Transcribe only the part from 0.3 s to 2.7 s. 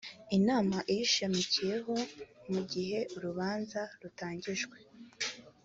inama iyishamikiyeho mu